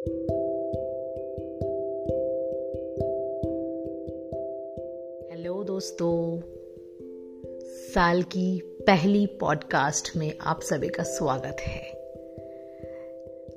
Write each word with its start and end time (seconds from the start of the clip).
Hello 0.00 0.18
दोस्तों, 5.64 6.40
साल 7.94 8.22
की 8.22 8.62
पहली 8.64 9.26
पॉडकास्ट 9.26 10.16
में 10.16 10.38
आप 10.40 10.60
सभी 10.60 10.88
का 10.88 11.02
स्वागत 11.02 11.56
है। 11.60 11.92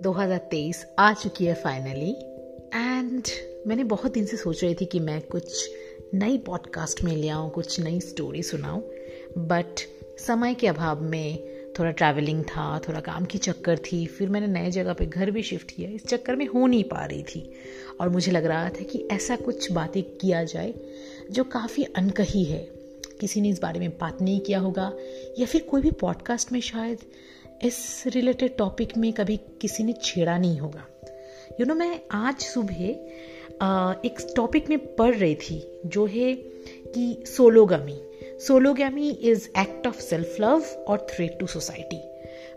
2023 0.02 0.86
आ 1.00 1.14
चुकी 1.14 1.46
है 1.46 1.54
फाइनली 1.54 2.12
एंड 2.76 3.24
मैंने 3.68 3.84
बहुत 3.84 4.14
दिन 4.14 4.26
से 4.26 4.38
सोच 4.38 4.64
रही 4.64 4.76
थी 4.76 4.86
कि 4.86 5.00
मैं 5.00 5.22
कुछ 5.22 5.70
नई 6.14 6.38
पॉडकास्ट 6.38 7.04
में 7.04 7.16
ले 7.16 7.30
आऊँ, 7.30 7.52
कुछ 7.52 7.80
नई 7.80 8.00
स्टोरी 8.00 8.44
सुनाऊँ 8.44 8.92
बट 9.38 9.80
समय 10.20 10.54
के 10.54 10.68
अभाव 10.68 11.02
में 11.02 11.53
थोड़ा 11.80 11.92
ट्रैवलिंग 11.92 12.44
था 12.44 12.80
थोड़ा 12.80 13.00
काम 13.00 13.26
की 13.26 13.38
चक्कर 13.38 13.78
थी 13.78 14.06
फिर 14.06 14.30
मैंने 14.30 14.48
नए 14.48 14.72
जगह 14.72 14.94
पे 14.94 15.06
घर 15.06 15.32
भी 15.32 15.44
शिफ्ट 15.44 15.72
किया। 15.72 15.90
इस 15.90 16.06
चक्कर 16.06 16.36
में 16.36 16.46
हो 16.48 16.68
नहीं 16.68 16.84
पा 16.84 17.06
रही 17.06 17.24
थी। 17.24 17.54
और 18.02 18.10
मुझे 18.10 18.32
लग 18.32 18.46
रहा 18.46 18.70
था 18.70 18.84
कि 18.84 19.08
ऐसा 19.12 19.36
कुछ 19.36 19.72
बातें 19.72 20.04
किया 20.04 20.44
जाए 20.44 20.74
जो 21.32 21.44
काफ़ी 21.44 21.84
अनकही 21.84 22.44
है। 22.44 22.68
किसी 23.22 23.42
ने 23.42 23.50
इस 23.50 23.62
बारे 23.62 23.80
में 23.80 23.90
बात 23.90 24.22
नहीं 24.22 24.40
किया 24.40 24.60
होगा 24.60 24.94
या 25.40 25.46
फिर 25.46 25.62
कोई 25.62 25.82
भी 25.82 25.92
पॉडकास्ट 25.92 26.52
में 26.52 26.60
शायद 26.62 26.98
इस 27.64 28.04
रिलेटेड 28.08 28.58
टॉपिक 28.58 28.98
में 28.98 29.14
कभी 29.14 29.38
किसी 29.38 29.84
ने 29.84 29.94
छेड़ा 30.04 30.38
नहीं 30.38 30.58
होगा। 30.60 30.86
यू 31.04 31.58
you 31.58 31.68
नो 31.68 31.74
know, 31.74 31.80
मैं 31.80 32.00
आज 32.12 32.40
सुबह 32.40 32.84
एक 34.06 34.34
टॉपिक 34.36 34.70
में 34.70 34.96
पढ़ 34.96 35.16
रही 35.16 35.36
थी 35.36 35.82
जो 35.86 36.06
है 36.06 36.34
कि 36.96 37.24
sologamy 37.28 38.02
sologamy 38.40 39.10
is 39.10 39.50
act 39.60 39.88
of 39.88 40.02
self 40.02 40.36
love 40.42 40.64
और 40.88 41.08
थ्रेट 41.10 41.40
टू 41.40 41.48
सोसाइटी 41.48 42.02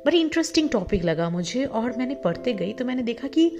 बड़ी 0.07 0.21
इंटरेस्टिंग 0.21 0.69
टॉपिक 0.69 1.05
लगा 1.05 1.30
मुझे 1.30 1.65
और 1.65 1.97
मैंने 1.97 2.15
पढ़ते 2.15 2.52
गई 2.52 2.73
तो 2.73 2.85
मैंने 2.85 3.02
देखा 3.02 3.29
कि 3.29 3.57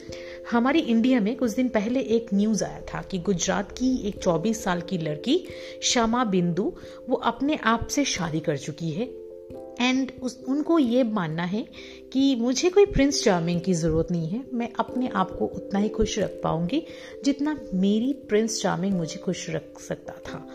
हमारे 0.51 0.79
इंडिया 0.79 1.21
में 1.21 1.37
कुछ 1.37 1.51
दिन 1.51 1.69
पहले 1.69 2.01
एक 2.01 2.27
न्यूज़ 2.35 2.65
आया 2.65 2.81
था 2.81 3.03
कि 3.03 3.19
गुजरात 3.19 3.73
की 3.73 4.09
एक 4.09 4.23
24 4.23 4.65
साल 4.65 4.81
की 4.81 4.99
लड़की 4.99 5.47
श्यामा 5.83 6.25
बिंदु, 6.25 6.73
वो 7.09 7.17
अपने 7.17 7.57
आप 7.57 7.87
से 7.87 8.05
शादी 8.05 8.41
कर 8.41 8.57
चुकी 8.57 8.91
है। 8.91 9.05
एंड 9.81 10.13
उस, 10.23 10.45
उनको 10.49 10.79
ये 10.79 11.03
मानना 11.03 11.43
है 11.43 11.67
कि 12.13 12.37
मुझे 12.37 12.71
कोई 12.71 12.87
प्रिंस 12.87 13.25
चार्मिंग 13.25 13.61
की 13.61 13.75
ज़रूरत 13.75 14.09
नहीं 14.11 14.29
है। 14.29 14.45
मैं 14.53 14.69
अपने 14.79 15.09
आप 15.09 15.31
को 15.39 15.47
उतना 15.47 15.79
ही 15.79 15.89
खुश 15.89 16.19
रख 16.19 16.41
पाऊँगी 16.45 16.87
जितना 17.25 17.61
मेरी 17.75 18.13
प्रिंस 18.13 18.63
चार्मिंग 18.63 18.95
मुझे 18.95 19.19
खुश 19.19 19.51
रख 19.51 19.81
सकता 19.81 20.13
था। 20.13 20.49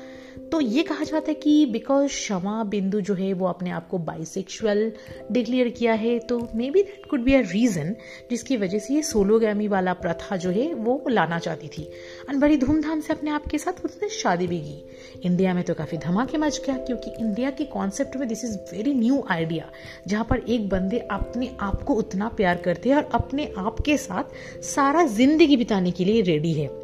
तो 0.51 0.59
ये 0.61 0.81
कहा 0.83 1.03
जाता 1.03 1.29
है 1.29 1.33
कि 1.33 1.65
बिकॉज़ 1.65 2.07
क्षमा 2.07 2.63
बिंदु 2.63 2.99
जो 3.01 3.13
है 3.13 3.31
वो 3.33 3.45
अपने 3.47 3.69
आप 3.71 3.87
को 3.89 3.97
बाइसेक्सुअल 3.99 4.91
डिक्लेयर 5.31 5.69
किया 5.69 5.93
है 5.93 6.17
तो 6.29 6.39
maybe 6.71 6.81
that 6.83 7.05
could 7.09 7.23
be 7.23 7.33
a 7.33 7.39
reason 7.41 7.95
जिसकी 8.31 8.57
वजह 8.57 8.79
से 8.79 8.93
ये 8.93 9.03
सोलोगैमी 9.03 9.67
वाला 9.67 9.93
प्रथा 9.95 10.37
जो 10.37 10.49
है 10.49 10.73
वो 10.73 10.99
लाना 11.09 11.39
चाहती 11.39 11.67
थी। 11.67 11.83
और 12.29 12.37
बड़ी 12.37 12.57
धूमधाम 12.57 13.01
से 13.01 13.13
अपने 13.13 13.31
आप 13.31 13.45
के 13.51 13.57
साथ 13.57 13.85
उसने 13.85 14.09
शादी 14.11 14.47
भी 14.47 14.59
की। 14.59 15.21
इंडिया 15.25 15.53
में 15.53 15.63
तो 15.63 15.73
काफ़ी 15.73 15.97
धमाके 15.97 16.37
मच 16.37 16.61
गया, 16.65 16.77
क्योंकि 16.77 17.11
इंडिया 17.19 17.51
के 17.51 17.65
कॉन्सेप्ट 17.67 18.17
में 18.17 18.27
this 18.27 18.43
is 18.45 18.57
very 18.73 18.93
new 18.93 19.23
idea 19.31 19.69
जहाँ 20.07 20.25
पर 20.29 20.43
एक 20.49 20.69
बंदे 20.69 20.99
अपने 21.11 21.51
आप 21.61 21.81
को 21.83 21.95
उतना 21.95 22.29
प्यार 22.37 22.61
करते 22.65 22.89
हैं 22.89 22.95
और 22.95 23.09
अपने 23.13 23.51
आप 23.57 23.79
के 23.85 23.97
साथ 23.99 24.63
सारा 24.65 25.05
ज़िंदगी 25.07 25.57
बिताने 25.57 25.91
के 25.91 26.05
लिए 26.05 26.21
रेडी 26.23 26.53
है। 26.53 26.80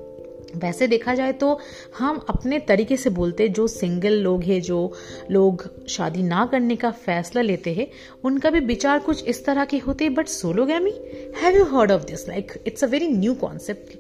वैसे 0.55 0.87
देखा 0.87 1.13
जाए 1.15 1.31
तो 1.33 1.59
हम 1.97 2.17
अपने 2.29 2.59
तरीके 2.59 2.97
से 2.97 3.09
बोलते 3.09 3.47
जो 3.49 3.67
सिंगल 3.67 4.13
लोग 4.13 4.43
हैं, 4.43 4.61
जो 4.61 4.93
लोग 5.31 5.63
शादी 5.87 6.23
ना 6.23 6.45
करने 6.45 6.75
का 6.75 6.91
फैसला 6.91 7.41
लेते 7.41 7.73
हैं, 7.73 7.87
उनका 8.23 8.49
भी 8.49 8.59
विचार 8.59 8.99
कुछ 8.99 9.23
इस 9.25 9.45
तरह 9.45 9.65
के 9.65 9.77
होते 9.77 10.03
हैं 10.03 10.13
but 10.13 10.27
sologamy 10.27 10.93
have 11.41 11.57
you 11.57 11.63
heard 11.65 11.91
of 11.91 12.05
this 12.05 12.27
like 12.27 12.51
it's 12.67 12.83
a 12.83 12.87
very 12.87 13.07
new 13.07 13.33
concept 13.33 13.97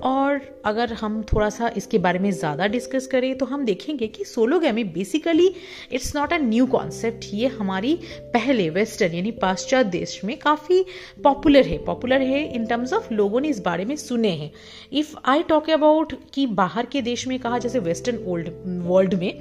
और 0.00 0.40
अगर 0.64 0.92
हम 0.92 1.22
थोड़ा 1.22 1.48
सा 1.50 1.70
इसके 1.76 1.98
बारे 1.98 2.18
में 2.18 2.30
ज़्यादा 2.30 2.66
डिस्कस 2.66 3.06
करें 3.06 3.36
तो 3.38 3.46
हम 3.46 3.64
देखेंगे 3.64 4.06
कि 4.06 4.24
sologamy 4.24 4.84
basically 4.84 5.46
it's 5.92 6.14
not 6.16 6.32
a 6.32 6.38
new 6.38 6.66
concept 6.66 7.24
ये 7.34 7.46
हमारी 7.48 7.94
पहले 8.34 8.68
वेस्टर्न 8.70 9.14
यानी 9.14 9.30
पाश्चात्य 9.42 9.90
देश 9.90 10.20
में 10.24 10.36
काफ़ी 10.38 10.84
पॉपुलर 11.24 11.66
है। 11.66 11.78
पॉपुलर 11.84 12.22
है 12.22 12.42
इन 12.54 12.66
टर्म्स 12.66 12.92
ऑफ़ 12.92 13.12
लोगों 13.14 13.40
ने 13.40 13.48
इस 13.48 13.60
बारे 13.60 13.84
में 13.84 13.94
सुने 13.96 14.30
हैं। 14.30 14.50
इफ़ 14.92 15.14
आई 15.24 15.42
टॉक 15.42 15.70
अबाउट 15.70 16.12
कि 16.34 16.46
बाहर 16.46 16.86
के 16.86 17.02
देश 17.02 17.26
में 17.28 17.38
कहा, 17.38 17.58
जैसे 17.58 17.78
वेस्टर्न 17.78 18.24
ओल्ड 18.26 18.50
वर्ल्ड 18.86 19.14
में 19.14 19.32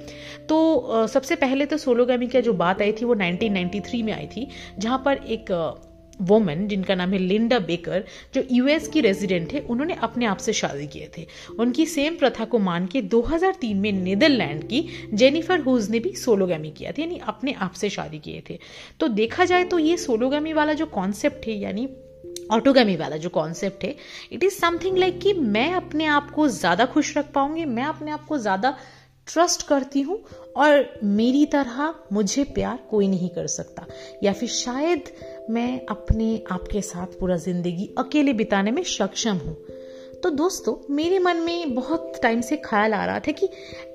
तो 0.49 1.07
सबसे 1.07 1.35
पहले 1.35 1.65
तो 1.65 1.77
सोलोगैमी 1.77 2.27
का 2.27 2.39
जो 2.41 2.53
बात 2.55 2.81
आई 2.81 2.91
थी, 2.91 3.05
वो 3.05 3.15
1993 3.15 4.01
में 4.03 4.13
आई 4.13 4.27
थी, 4.27 4.47
जहाँ 4.79 5.01
पर 5.05 5.17
एक 5.27 5.51
वोमन 6.21 6.67
जिनका 6.67 6.95
नाम 6.95 7.13
है 7.13 7.19
लिंडा 7.19 7.59
बेकर 7.61 8.03
जो 8.33 8.43
यूएस 8.51 8.87
की 8.87 9.01
रेजिडेंट 9.01 9.53
है, 9.53 9.59
उन्होंने 9.61 9.93
अपने 10.01 10.25
आप 10.25 10.37
से 10.37 10.53
शादी 10.53 10.87
किए 10.87 11.09
थे। 11.17 11.25
उनकी 11.59 11.85
सेम 11.87 12.15
प्रथा 12.15 12.45
को 12.45 12.59
मान 12.61 12.85
के 12.87 13.01
2003 13.03 13.73
में 13.75 13.91
नीदरलैंड 13.93 14.63
की 14.63 14.87
जेनिफर 15.13 15.59
हुज 15.61 15.89
ने 15.89 15.99
भी 15.99 16.13
सोलोगामी 16.15 16.71
किया 16.71 16.91
था, 16.91 17.01
यानी 17.01 17.19
अपने 17.25 17.53
आप 17.53 17.73
से 17.73 17.89
शादी 17.89 18.19
किए 18.19 18.43
थे। 18.49 18.59
तो 18.99 19.07
देखा 19.09 19.45
जाए 19.45 19.63
तो 19.65 19.79
ये 19.79 19.97
सोलोगामी 19.97 20.53
वाला 20.53 20.73
जो 20.73 20.85
कॉन्सेप्ट 20.87 21.47
है, 21.47 21.53
यानी 21.53 21.87
ऑटोगामी 22.51 22.95
वाला 22.95 23.17
जो 23.17 23.29
कॉन्सेप्ट 23.31 23.83
है 23.83 23.95
इट 24.31 24.43
इज़ 24.43 24.53
समथिंग 24.53 24.97
लाइक 24.97 25.19
कि 25.19 25.33
मैं 25.33 25.71
अपने 25.73 26.05
आप 26.07 26.29
को 26.31 26.47
ज़्यादा 26.49 26.85
खुश 26.85 27.17
रख 27.17 27.31
पाऊँगी, 27.33 27.65
मैं 27.67 27.83
अपने 27.85 28.11
आप 28.11 28.25
को 28.25 28.37
ज़्यादा 28.37 28.75
ट्रस्ट 29.27 29.67
करती 29.67 30.01
हूँ, 30.01 30.17
और 30.55 30.99
मेरी 31.03 31.45
तरह 31.45 31.93
मुझे 32.13 32.43
प्यार 32.53 32.77
कोई 32.89 33.07
नहीं 33.07 33.29
कर 33.29 33.47
सकता। 33.47 33.85
या 34.23 34.33
फिर 34.33 34.49
शायद 34.49 35.09
मैं 35.49 35.85
अपने 35.85 36.43
आप 36.51 36.67
के 36.71 36.81
साथ 36.81 37.07
पूरा 37.19 37.35
ज़िंदगी 37.35 37.89
अकेले 37.97 38.33
बिताने 38.33 38.71
में 38.71 38.83
सक्षम 38.83 39.37
हूँ। 39.37 39.55
तो 40.23 40.29
दोस्तों 40.29 40.95
मेरे 40.95 41.19
मन 41.19 41.37
में 41.37 41.75
बहुत 41.75 42.19
टाइम 42.23 42.41
से 42.41 42.57
ख्याल 42.57 42.93
आ 42.93 43.05
रहा 43.05 43.19
था 43.19 43.31
कि 43.31 43.49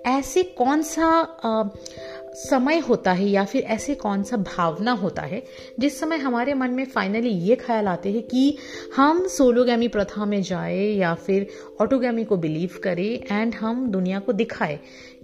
ऐसे 0.06 0.43
कौन 0.43 0.83
सा 0.83 1.06
आ, 1.44 1.69
समय 2.34 2.78
होता 2.78 3.12
है 3.12 3.28
या 3.28 3.44
फिर 3.44 3.62
ऐसे 3.62 3.94
कौन 3.94 4.22
सा 4.22 4.37
भावना 4.37 4.93
होता 4.93 5.22
है 5.22 5.43
जिस 5.81 6.00
समय 6.00 6.16
हमारे 6.16 6.55
मन 6.55 6.71
में 6.71 6.84
फाइनली 6.84 7.28
ये 7.28 7.56
ख्याल 7.56 7.89
आते 7.89 8.12
हैं 8.12 8.22
कि 8.22 8.56
हम 8.97 9.27
सोलोगैमी 9.27 9.89
प्रथा 9.89 10.25
में 10.25 10.43
जाए 10.43 10.78
या 10.78 11.15
फिर 11.15 11.47
ऑटोगैमी 11.81 12.25
को 12.25 12.37
बिलीव 12.37 12.81
करें 12.84 13.37
एंड 13.37 13.55
हम 13.55 13.91
दुनिया 13.91 14.19
को 14.19 14.33
दिखाए 14.33 14.81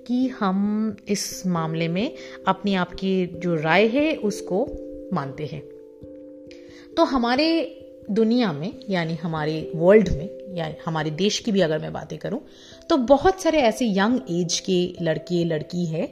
कि 0.06 0.28
हम 0.28 0.96
इस 1.08 1.46
मामले 1.46 1.88
में 1.88 2.14
अपनी 2.48 2.74
आप 2.74 2.92
की 2.92 3.26
जो 3.26 3.54
राय 3.54 3.86
है 3.86 4.16
उसको 4.16 4.66
मानते 5.12 5.46
हैं। 5.46 5.75
तो 6.96 7.04
हमारे 7.04 7.48
दुनिया 8.10 8.52
में, 8.52 8.72
यानी 8.90 9.14
हमारे 9.14 9.70
वर्ल्ड 9.76 10.08
में, 10.08 10.28
या 10.56 10.66
हमारे 10.86 11.10
देश 11.12 11.38
की 11.38 11.52
भी 11.52 11.60
अगर 11.60 11.78
मैं 11.78 11.92
बातें 11.92 12.16
करूँ 12.18 12.40
तो 12.90 12.96
बहुत 13.06 13.42
सारे 13.42 13.58
ऐसे 13.60 13.86
यंग 13.88 14.18
एज 14.30 14.58
के 14.60 15.04
लड़के, 15.04 15.42
लड़की 15.44 15.84
है 15.86 16.08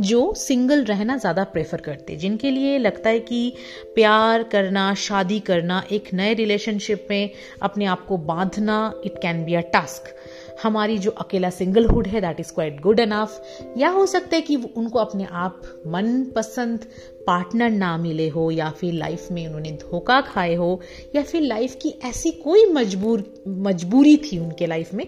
जो 0.00 0.32
सिंगल 0.36 0.84
रहना 0.84 1.16
ज़्यादा 1.16 1.44
प्रेफर 1.44 1.80
करते 1.80 2.12
हैं। 2.12 2.20
जिनके 2.20 2.50
लिए 2.50 2.76
लगता 2.78 3.10
है 3.10 3.20
कि 3.20 3.52
प्यार 3.94 4.42
करना, 4.42 4.92
शादी 4.96 5.38
करना, 5.40 5.82
एक 5.92 6.12
नए 6.14 6.34
रिलेशनशिप 6.34 7.06
में 7.10 7.30
अपने 7.62 7.84
आप 7.86 8.04
को 8.06 8.16
बांधना 8.16 8.92
it 9.04 9.18
can 9.22 9.44
be 9.44 9.54
a 9.54 9.60
task 9.72 10.14
हमारी 10.62 10.98
जो 10.98 11.10
अकेला 11.10 11.50
सिंगलहुड 11.50 12.06
है 12.06 12.20
that 12.20 12.40
is 12.40 12.52
quite 12.52 12.80
good 12.80 13.00
enough 13.00 13.40
या 13.78 13.88
हो 13.88 14.06
सकता 14.06 14.36
है 14.36 14.42
कि 14.42 14.56
उनको 14.56 14.98
अपने 14.98 15.24
आप 15.24 15.62
मन 15.86 16.24
पसंद 16.36 16.86
पार्टनर 17.26 17.70
ना 17.70 17.96
मिले 17.96 18.28
हो, 18.28 18.50
या 18.50 18.70
फिर 18.70 18.92
लाइफ 18.94 19.28
में 19.32 19.46
उन्होंने 19.46 19.72
धोखा 19.72 20.20
खाए 20.20 20.54
हो, 20.54 20.80
या 21.16 21.22
फिर 21.22 21.42
लाइफ 21.42 21.74
की 21.82 21.94
ऐसी 22.04 22.30
कोई 22.30 22.64
मजबूर, 22.72 23.24
मजबूरी 23.48 24.16
थी 24.16 24.38
उनके 24.38 24.66
लाइफ 24.66 24.94
में 24.94 25.06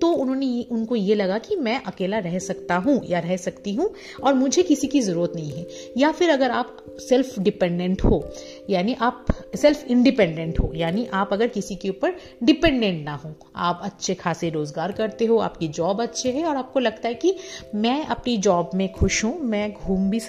तो 0.00 0.08
उन्होंने 0.12 0.66
उनको 0.70 0.96
ये 0.96 1.14
लगा 1.14 1.36
कि 1.38 1.56
मैं 1.56 1.82
अकेला 1.84 2.18
रह 2.18 2.38
सकता 2.38 2.76
हूँ, 2.76 3.00
या 3.04 3.18
रह 3.18 3.36
सकती 3.36 3.74
हूँ, 3.74 3.88
और 4.22 4.34
मुझे 4.34 4.62
किसी 4.62 4.86
की 4.86 5.00
ज़रूरत 5.00 5.32
नहीं 5.36 5.50
है। 5.50 5.66
या 5.96 6.10
फिर 6.12 6.30
अगर 6.30 6.50
आप 6.50 6.76
सेल्फ 7.00 7.38
डिपेंडेंट 7.38 8.04
हो, 8.04 8.22
यानी 8.70 8.94
आप 9.00 9.26
सेल्फ 9.56 9.84
इंडिपेंडेंट 9.88 10.58
हो, 10.60 10.72
यानी 10.74 11.06
आप 11.12 11.32
अगर 11.32 11.46
किसी 11.46 11.74
के 11.74 11.88
ऊपर 11.88 12.14
डिपेंडेंट 12.42 13.04
ना 13.04 13.14
हो, 13.14 13.34
आप 13.56 13.80
अच्छे 13.82 14.14
खासे 14.14 14.50
रोज़गार 14.50 14.92
करते 14.92 15.26
हो, 15.26 15.38
आपकी 15.38 15.68
जॉब 15.68 16.02
अच्छे 16.02 16.30
है 16.30 16.44
और 16.44 16.56
आपको 16.56 16.80
लगता 16.80 17.08
है 17.08 17.14
कि 17.14 17.36
मैं 17.74 18.04
अपनी 18.06 18.36
जॉब 18.36 18.70
में 18.74 18.92
खुश 18.92 19.24
हूँ, 19.24 19.38
मैं 19.40 19.72
घूम 19.72 20.10
भी 20.10 20.20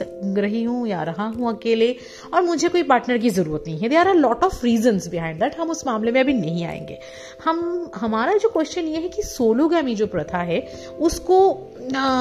रही 0.41 0.63
हूँ 0.63 0.87
या 0.87 1.03
रहा 1.03 1.27
हूँ 1.27 1.49
अकेले 1.55 1.95
और 2.33 2.41
मुझे 2.41 2.69
कोई 2.69 2.83
पार्टनर 2.83 3.17
की 3.17 3.29
ज़रूरत 3.29 3.63
नहीं 3.67 3.79
है। 3.79 3.89
They 3.89 3.95
are 3.95 4.07
a 4.07 4.13
lot 4.13 4.43
of 4.43 4.63
reason 4.63 4.99
behind 5.11 5.39
that 5.39 5.55
हम 5.55 5.69
उस 5.69 5.87
मामले 5.87 6.11
में 6.11 6.19
अभी 6.21 6.33
नहीं 6.33 6.65
आएँगे। 6.65 6.99
हम, 7.45 7.91
हमारा 7.95 8.33
जो 8.33 8.49
क्वेश्चन 8.49 8.81
ये 8.81 8.97
है 8.97 9.09
कि 9.09 9.23
सोलो 9.23 9.63
सोलोगामी 9.63 9.95
जो 9.95 10.07
प्रथा 10.07 10.37
है, 10.37 10.59
उसको 10.99 11.37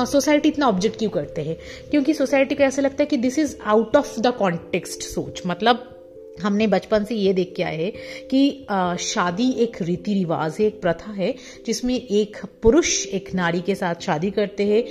सोसाइटी 0.06 0.48
इतना 0.48 0.66
ऑब्जेक्ट 0.66 0.98
क्यों 0.98 1.10
करते 1.10 1.42
हैं? 1.42 1.56
क्योंकि 1.90 2.14
सोसाइटी 2.14 2.54
को 2.54 2.62
ऐसा 2.62 2.82
लगता 2.82 3.02
है 3.02 3.06
कि 3.06 3.16
this 3.16 3.38
is 3.38 3.56
out 3.66 3.96
of 3.96 4.20
the 4.20 4.26
context 4.26 5.02
सोच 5.02 5.42
मतलब 5.46 5.91
हमने 6.40 6.66
बचपन 6.66 7.04
से 7.04 7.14
ये 7.14 7.32
देख 7.32 7.52
के 7.56 7.62
आए 7.62 7.76
हैं 7.76 7.92
कि 8.30 8.66
शादी 9.00 9.50
एक 9.50 9.82
रीति 9.82 10.14
रिवाज 10.14 10.56
है 10.60 10.66
एक 10.66 10.80
प्रथा 10.80 11.12
है 11.12 11.34
जिसमें 11.66 11.94
एक 11.94 12.36
पुरुष 12.62 13.06
एक 13.06 13.34
नारी 13.34 13.60
के 13.60 13.74
साथ 13.74 13.94
शादी 14.00 14.30
करते 14.30 14.66
हैं 14.66 14.84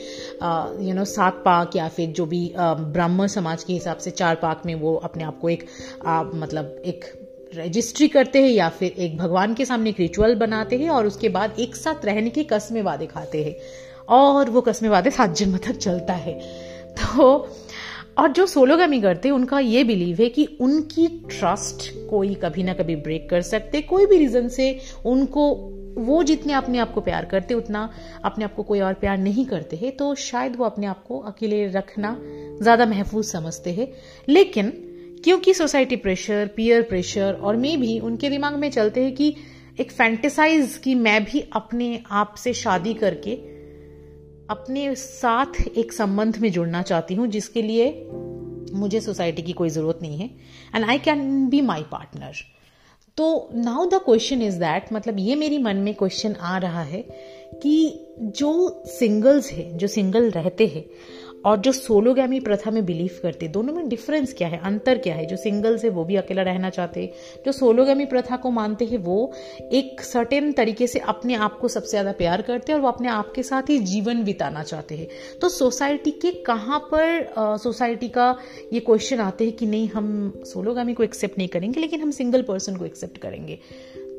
यू 0.87 0.93
नो 0.93 1.05
सात 1.05 1.33
पाक 1.33 1.75
या 1.75 1.87
फिर 1.87 2.09
जो 2.09 2.25
भी 2.25 2.53
ब्राह्मण 2.59 3.27
समाज 3.27 3.63
के 3.63 3.73
हिसाब 3.73 3.97
से 3.97 4.11
चार 4.11 4.35
पाक 4.35 4.61
में 4.65 4.75
वो 4.75 4.95
अपने 4.95 5.23
आप 5.23 5.39
को 5.39 5.49
एक 5.49 5.65
आ, 6.05 6.23
मतलब 6.23 6.81
एक 6.85 7.05
रजिस्ट्री 7.55 8.07
करते 8.07 8.41
हैं 8.41 8.49
या 8.49 8.69
फिर 8.69 8.91
एक 8.91 9.17
भगवान 9.17 9.53
के 9.53 9.65
सामने 9.65 9.89
एक 9.89 9.99
रिचुअल 9.99 10.35
बनाते 10.35 10.77
हैं 10.77 10.89
और 10.89 11.05
उसके 11.05 11.29
बाद 11.29 11.55
एक 11.59 11.75
साथ 11.75 12.05
रहने 12.05 12.29
के 12.29 12.43
कस्मे 12.43 12.81
वादे 12.81 13.05
खाते 13.05 13.43
हैं। 13.43 13.55
और 14.09 14.49
वो 14.49 14.61
कस्मे 14.61 14.89
वादे 14.89 15.11
सात 15.11 15.35
जन्म 15.35 15.57
तक 15.57 15.71
चलता 15.71 16.13
है। 16.13 16.39
तो 16.91 17.47
और 18.17 18.31
जो 18.31 18.45
सोलोगामी 18.45 18.99
करते 19.01 19.27
हैं, 19.27 19.35
उनका 19.35 19.59
ये 19.59 19.83
बिलीव 19.83 20.21
है 20.21 20.29
कि 20.29 20.45
उनकी 20.61 21.07
ट्रस्ट 21.29 21.91
कोई 22.09 22.33
कभी 22.35 22.63
ना 22.63 22.73
कभी 22.73 22.95
ब्रेक 22.95 23.29
कर 23.29 23.41
सकते, 23.41 23.81
कोई 23.81 24.05
भी 24.05 24.17
रीजन 24.17 24.47
से 24.47 24.79
उनको, 25.05 25.47
वो 25.97 26.21
जितने 26.23 26.53
अपने 26.53 26.77
आप 26.77 26.93
को 26.93 27.01
प्यार 27.01 27.25
करते, 27.25 27.53
उतना 27.53 27.89
अपने 28.25 28.45
आप 28.45 28.53
को 28.55 28.63
कोई 28.63 28.79
और 28.79 28.93
प्यार 28.93 29.17
नहीं 29.17 29.45
करते 29.45 29.75
हैं 29.75 29.95
तो 29.97 30.13
शायद 30.15 30.55
वो 30.55 30.65
अपने 30.65 30.85
आप 30.85 31.03
को 31.03 31.19
अकेले 31.19 31.65
रखना 31.67 32.15
ज़्यादा 32.61 32.85
महफूज 32.85 33.25
समझते 33.25 33.71
हैं। 33.71 33.87
लेकिन 34.29 34.69
क्योंकि 35.23 35.53
सोसाइटी 35.53 35.95
प्रेशर 35.95 36.49
पीयर 36.55 36.81
प्रेशर 36.81 37.33
और 37.33 37.55
मे 37.55 37.75
भी 37.77 37.99
उनके 37.99 38.29
दिमाग 38.29 38.55
में 38.55 38.69
चलते 38.71 39.03
हैं 39.03 39.13
कि 39.15 39.35
एक 39.79 39.91
फैंटेसाइज 39.91 40.77
की 40.77 40.95
मैं 40.95 41.23
भी 41.23 41.43
अपने 41.53 42.03
आप 42.11 42.35
से 42.37 42.53
शादी 42.53 42.93
करके 42.93 43.35
अपने 44.51 44.95
साथ 44.95 45.67
एक 45.77 45.93
संबंध 45.93 46.37
में 46.37 46.51
जुड़ना 46.51 46.81
चाहती 46.81 47.13
हूँ, 47.13 47.27
जिसके 47.27 47.61
लिए 47.61 48.07
मुझे 48.73 49.01
सोसाइटी 49.01 49.41
की 49.41 49.51
कोई 49.53 49.69
ज़रूरत 49.69 49.99
नहीं 50.01 50.17
है 50.17 50.29
and 50.75 50.85
I 50.85 50.97
can 50.97 51.49
be 51.49 51.61
my 51.61 51.83
partner 51.83 52.31
तो 53.17 53.49
now 53.53 53.85
the 53.85 53.93
question 53.93 54.41
is 54.41 54.59
that 54.59 54.93
मतलब 54.93 55.19
ये 55.19 55.35
मेरी 55.35 55.57
मन 55.57 55.75
में 55.75 55.93
क्वेश्चन 55.93 56.35
आ 56.35 56.57
रहा 56.57 56.83
है 56.83 57.01
कि 57.63 58.05
जो 58.19 58.83
सिंगल्स 58.85 59.51
हैं, 59.51 59.77
जो 59.77 59.87
सिंगल 59.87 60.31
रहते 60.31 60.67
हैं 60.67 60.85
और 61.45 61.57
जो 61.57 61.71
सोलोगैमी 61.71 62.39
प्रथा 62.39 62.71
में 62.71 62.85
बिलीव 62.85 63.19
करते, 63.23 63.47
दोनों 63.47 63.73
में 63.73 63.87
डिफरेंस 63.89 64.33
क्या 64.33 64.47
है? 64.47 64.59
अंतर 64.63 64.97
क्या 64.97 65.15
है? 65.15 65.25
जो 65.25 65.37
सिंगल्स 65.37 65.83
है 65.83 65.89
वो 65.89 66.03
भी 66.05 66.15
अकेला 66.15 66.41
रहना 66.41 66.69
चाहते, 66.69 67.05
जो 67.45 67.51
सोलोगैमी 67.51 68.05
प्रथा 68.05 68.37
को 68.37 68.51
मानते 68.51 68.85
हैं, 68.85 68.97
वो 68.97 69.31
एक 69.73 70.01
सर्टेन 70.01 70.51
तरीके 70.51 70.87
से 70.87 70.99
अपने 70.99 71.35
आप 71.35 71.57
को 71.59 71.67
सबसे 71.67 71.89
ज़्यादा 71.89 72.11
प्यार 72.11 72.41
करते 72.41 72.71
हैं 72.71 72.79
और 72.79 72.83
वो 72.83 72.91
अपने 72.91 73.07
आप 73.07 73.31
के 73.35 73.43
साथ 73.43 73.69
ही 73.69 73.79
जीवन 73.85 74.23
बिताना 74.23 74.63
चाहते 74.63 74.95
हैं। 74.95 75.07
तो 75.41 75.49
सोसाइटी 75.49 76.11
के 76.11 76.31
कहाँ 76.43 76.79
पर 76.93 77.57
सोसाइटी 77.57 78.09
का 78.09 78.35
ये 78.73 78.79
क्वेश्चन 78.79 79.19
आते 79.19 79.45
हैं 79.45 79.53
कि 79.53 79.65
नहीं, 79.65 79.87
हम 79.89 80.41
सोलोगामी 80.45 80.93
को 80.93 81.03
एक्सेप्ट 81.03 81.37
नहीं 81.37 81.47
करेंगे, 81.47 81.79
लेकिन 81.79 82.01
हम 82.01 82.11
सिंगल 82.11 82.41
पर्सन 82.41 82.75
को 82.75 82.85
एक्सेप्ट 82.85 83.17
करेंगे। 83.17 83.59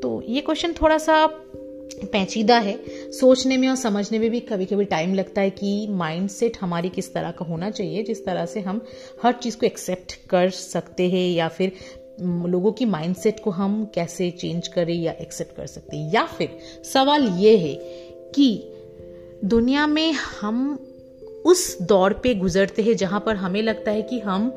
तो 0.03 0.23
ये 0.29 0.41
क्वेश्चन 0.41 0.73
थोड़ा 0.73 0.99
सा 0.99 1.27
पेचीदा 2.13 2.59
है। 2.59 2.79
सोचने 3.13 3.57
में 3.57 3.69
और 3.69 3.77
समझने 3.77 4.19
में 4.19 4.31
भी 4.31 4.41
कभी 4.41 4.65
कभी 4.65 4.85
टाइम 4.85 5.15
लगता 5.15 5.41
है 5.41 5.51
कि 5.51 5.87
माइंड 5.91 6.29
सेट 6.29 6.57
हमारी 6.61 6.89
किस 6.89 7.15
तरह 7.15 7.31
का 7.31 7.45
होना 7.45 7.71
चाहिए, 7.71 8.03
जिस 8.03 8.25
तरह 8.27 8.47
से 8.47 8.61
हम 8.61 8.85
हर 9.23 9.33
चीज़ 9.33 9.57
को 9.57 9.67
एक्सेप्ट 9.67 10.29
कर 10.29 10.51
सकते 10.51 11.11
हैं 11.11 11.31
या 11.31 11.49
फिर 11.49 11.73
लोगों 12.21 12.73
की 12.73 12.85
माइंडसेट 12.85 13.41
को 13.41 13.51
हम 13.51 13.85
कैसे 13.95 14.31
चेंज 14.31 14.69
करें 14.69 14.95
या 14.95 15.13
एक्सेप्ट 15.13 15.57
कर 15.57 15.67
सकते 15.67 15.97
हैं। 15.97 16.13
या 16.13 16.25
फिर 16.25 16.59
सवाल 16.85 17.29
ये 17.29 17.57
है 17.57 17.75
कि 18.35 18.73
दुनिया 19.45 19.87
में 19.87 20.13
हम 20.13 20.87
उस 21.45 21.83
दौर 21.83 22.13
पे 22.13 22.35
गुजरते 22.35 22.83
हैं 22.83 22.97
जहाँ 22.97 23.21
पर 23.27 23.37
हमें 23.37 23.63
लगता 23.63 23.91
है 23.91 24.03
कि 24.03 24.19
हम 24.19 24.55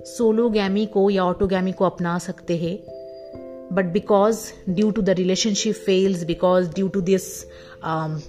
सोलोगैमी 0.00 0.86
को 0.86 1.10
या 1.10 1.24
ऑटोगैमी 1.24 1.72
को 1.72 1.84
अपना 1.84 2.18
सकते 2.18 2.56
हैं। 2.56 2.97
But 3.70 3.92
because 3.92 4.52
due 4.74 4.92
to 4.92 5.02
the 5.02 5.14
relationship 5.14 5.76
fails 5.76 6.24
because 6.24 6.68
due 6.68 6.88
to 6.88 7.00
this 7.00 7.46
um, 7.82 8.20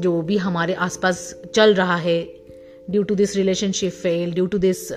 जो 0.00 0.20
भी 0.22 0.36
हमारे 0.36 0.74
आसपास 0.74 1.18
चल 1.54 1.74
रहा 1.74 1.96
है 1.96 2.20
due 2.90 3.02
to 3.02 3.14
this 3.14 3.36
relationship 3.36 3.92
fail 3.92 4.32
due 4.34 4.46
to 4.46 4.58
this 4.58 4.90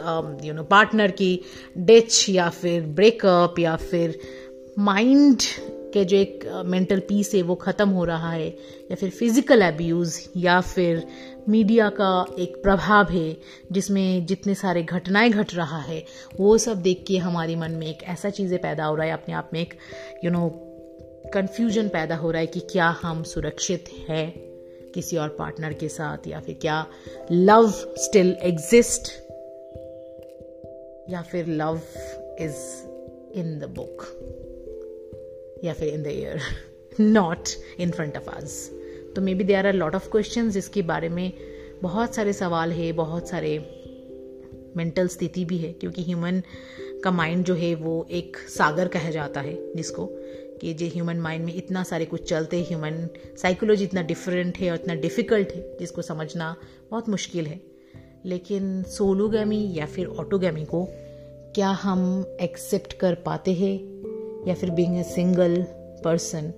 you 0.43 0.53
know 0.53 0.63
partner 0.63 1.11
की 1.11 1.39
डेथ 1.77 2.29
या 2.29 2.49
फिर 2.49 2.81
ब्रेकअप 2.99 3.59
या 3.59 3.75
फिर 3.75 4.19
माइंड 4.79 5.41
के 5.97 6.05
जो 6.05 6.17
एक 6.17 6.45
मेंटल 6.65 6.99
uh, 6.99 7.07
पीस 7.07 7.33
है 7.35 7.41
वो 7.41 7.55
ख़त्म 7.55 7.89
हो 7.89 8.03
रहा 8.05 8.31
है 8.31 8.47
या 8.47 8.95
फिर 8.95 9.09
फ़िज़िकल 9.09 9.61
अब्यूज़ 9.61 10.19
या 10.37 10.59
फिर 10.61 11.05
मीडिया 11.49 11.89
का 11.89 12.25
एक 12.39 12.55
प्रभाव 12.63 13.11
है 13.11 13.37
जिसमें 13.71 14.25
जितने 14.25 14.55
सारे 14.55 14.83
घटनाएँ 14.83 15.29
घट 15.29 15.53
रहा 15.55 15.79
है 15.81 16.03
वो 16.39 16.57
सब 16.57 16.81
देख 16.81 17.03
के 17.07 17.17
हमारे 17.17 17.55
मन 17.55 17.71
में 17.71 17.87
एक 17.87 18.03
ऐसा 18.03 18.29
चीज़ें 18.29 18.59
पैदा 18.61 18.85
हो 18.85 18.95
रहा 18.95 19.05
है 19.05 19.13
अपने 19.13 19.35
आप 19.35 19.49
में 19.53 19.61
एक 19.61 19.73
यू 20.23 20.31
नो 20.31 20.49
कन्फ्यूज़न 21.33 21.87
पैदा 21.89 22.15
हो 22.15 22.31
रहा 22.31 22.41
है 22.41 22.47
कि 22.47 22.59
क्या 22.71 22.89
हम 23.01 23.23
सुरक्षित 23.23 23.85
हैं 24.09 24.27
किसी 24.93 25.17
और 25.17 25.29
पार्टनर 25.29 25.73
के 25.73 25.89
साथ 25.89 26.27
या 26.27 26.39
फिर 26.39 26.57
क्या 26.61 26.85
लव 27.31 27.71
स्टिल 27.97 28.35
एग्जिस्ट 28.41 29.11
या 31.09 31.21
फिर 31.21 31.47
love 31.47 31.81
is 32.39 32.63
in 33.39 33.59
the 33.59 33.73
book 33.75 34.05
या 35.63 35.73
फिर 35.73 35.87
in 35.87 36.03
the 36.03 36.07
year 36.07 36.41
not 36.99 37.49
in 37.79 37.91
front 37.91 38.17
of 38.17 38.29
us 38.29 38.71
तो 39.15 39.21
maybe 39.35 39.43
they 39.43 39.53
are 39.53 39.65
a 39.65 39.71
lot 39.71 39.95
of 39.95 40.09
question 40.09 40.49
जिसके 40.49 40.81
बारे 40.81 41.09
में 41.09 41.31
बहुत 41.83 42.15
सारे 42.15 42.33
सवाल 42.33 42.71
है, 42.71 42.91
बहुत 42.91 43.29
सारे 43.29 43.57
मेंटल 44.77 45.07
स्थिति 45.07 45.45
भी 45.45 45.57
है, 45.57 45.73
क्योंकि 45.73 46.03
ह्यूमन 46.03 46.41
का 47.03 47.11
माइंड 47.11 47.43
जो 47.45 47.55
है 47.55 47.75
वो 47.75 48.07
एक 48.11 48.37
सागर 48.37 48.87
कहा 48.87 49.09
जाता 49.09 49.41
है 49.41 49.75
जिसको, 49.75 50.05
कि 50.61 50.73
जो 50.73 50.85
ह्यूमन 50.85 51.17
माइंड 51.17 51.45
में 51.45 51.53
इतना 51.55 51.83
सारे 51.83 52.05
कुछ 52.05 52.29
चलते 52.29 52.61
ह्यूमन 52.63 53.07
साइकोलॉजी 53.41 53.83
इतना 53.83 54.01
डिफरेंट 54.01 54.57
है 54.57 54.71
और 54.71 54.75
इतना 54.75 54.95
डिफ़िकल्ट 54.95 55.51
है, 55.51 55.77
जिसको 55.79 56.01
समझना 56.01 56.55
बहुत 56.91 57.09
मुश्किल 57.09 57.47
है। 57.47 57.61
लेकिन 58.25 58.83
सोलोगैमी 58.83 59.73
या 59.75 59.85
फिर 59.85 60.07
ऑटोगैमी 60.07 60.65
को 60.65 60.87
क्या 61.55 61.69
हम 61.69 62.25
एक्सेप्ट 62.41 62.93
कर 62.93 63.15
पाते 63.15 63.53
हैं? 63.53 63.75
या 64.47 64.55
फिर 64.55 64.71
being 64.71 64.97
a 64.97 65.03
single 65.03 65.61
person 66.03 66.51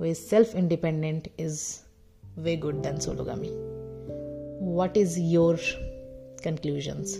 who 0.00 0.04
is 0.04 0.18
self 0.18 0.56
independent 0.56 1.28
is 1.40 1.62
way 2.38 2.56
good 2.56 2.82
than 2.82 2.98
sologamy. 2.98 3.50
What 4.76 4.96
is 4.96 5.16
your 5.34 5.56
conclusions? 6.44 7.16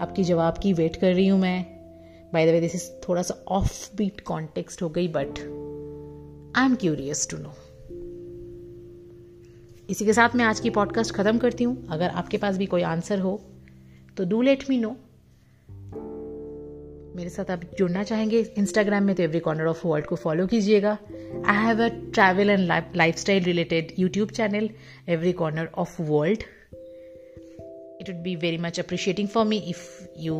आपकी 0.00 0.24
जवाब 0.24 0.58
की 0.58 0.72
वेट 0.72 0.96
कर 0.96 1.12
रही 1.14 1.26
हूँ 1.28 1.38
मैं 1.40 1.64
by 2.32 2.46
the 2.46 2.50
way 2.50 2.60
this 2.60 2.74
is 2.74 2.90
थोड़ा 3.08 3.22
सा 3.22 3.34
ऑफ़ 3.48 3.96
बीट 3.96 4.20
कॉन्टेक्स्ट 4.20 4.82
हो 4.82 4.88
गई 4.88 5.08
but 5.08 5.38
I 6.56 6.66
am 6.66 6.74
curious 6.74 7.28
to 7.30 7.36
know 7.36 7.52
इसी 9.90 10.04
के 10.04 10.12
साथ 10.12 10.36
मैं 10.36 10.44
आज 10.44 10.60
की 10.60 10.70
पॉडकास्ट 10.70 11.14
खत्म 11.14 11.38
करती 11.38 11.64
हूँ 11.64 11.76
अगर 11.90 12.10
आपके 12.12 12.38
पास 12.38 12.56
भी 12.56 12.66
कोई 12.66 12.82
आंसर 12.82 13.18
हो 13.18 13.40
तो 14.16 14.24
डू 14.24 14.42
लेट 14.42 14.64
मी 14.70 14.76
नो 14.76 14.96
मेरे 17.18 17.30
साथ 17.30 17.50
आप 17.50 17.60
जुड़ना 17.78 18.02
चाहेंगे 18.02 18.40
इंस्टाग्राम 18.58 19.04
में 19.04 19.14
तो 19.16 19.22
एवरी 19.22 19.38
कॉर्नर 19.38 19.66
ऑफ़ 19.66 19.86
वर्ल्ड 19.86 20.06
को 20.06 20.16
फॉलो 20.16 20.46
कीजिएगा। 20.46 20.90
I 21.46 21.64
have 21.66 21.82
a 21.82 21.88
travel 21.88 22.50
and 22.50 22.66
lifestyle 23.16 23.44
related 23.44 23.92
YouTube 23.98 24.30
channel 24.30 24.68
every 25.08 25.32
corner 25.32 25.68
of 25.74 26.02
world 26.02 26.42
it 28.00 28.10
would 28.10 28.22
be 28.22 28.36
very 28.36 28.58
much 28.58 28.80
appreciating 28.80 29.28
for 29.28 29.44
me 29.44 29.58
if 29.58 30.06
you 30.18 30.36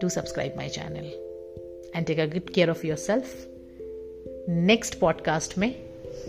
do 0.00 0.08
subscribe 0.08 0.56
my 0.56 0.68
channel 0.68 1.06
and 1.96 2.06
take 2.06 2.18
a 2.18 2.26
good 2.26 2.50
care 2.50 2.70
of 2.70 2.86
yourself 2.96 3.46
next 4.48 4.98
podcast 4.98 5.58
में 5.58 5.72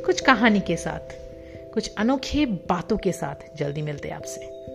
कुछ 0.06 0.22
कहानी 0.22 0.60
के 0.60 0.78
साथ, 0.78 1.14
कुछ 1.74 1.92
अनोखे 1.98 2.46
बातों 2.46 2.98
के 2.98 3.12
साथ 3.12 3.58
जल्दी 3.58 3.82
मिलते 3.82 4.08
हैं 4.08 4.16
आपसे। 4.16 4.75